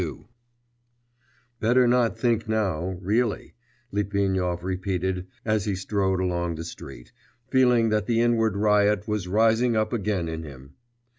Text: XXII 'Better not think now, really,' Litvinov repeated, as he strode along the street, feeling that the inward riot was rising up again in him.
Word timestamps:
XXII 0.03 0.25
'Better 1.59 1.87
not 1.87 2.17
think 2.17 2.49
now, 2.49 2.97
really,' 3.03 3.53
Litvinov 3.91 4.63
repeated, 4.63 5.27
as 5.45 5.65
he 5.65 5.75
strode 5.75 6.19
along 6.19 6.55
the 6.55 6.63
street, 6.63 7.11
feeling 7.51 7.89
that 7.89 8.07
the 8.07 8.19
inward 8.19 8.57
riot 8.57 9.07
was 9.07 9.27
rising 9.27 9.75
up 9.75 9.93
again 9.93 10.27
in 10.27 10.41
him. 10.41 10.73